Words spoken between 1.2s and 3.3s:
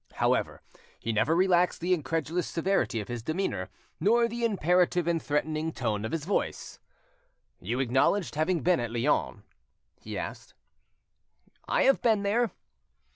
relaxed the incredulous severity of his